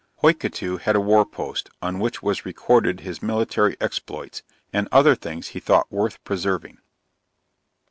[0.23, 4.41] Hiokatoo had a war post, on which was recorded his military exploits,
[4.73, 6.79] and other things that he tho't worth preserving.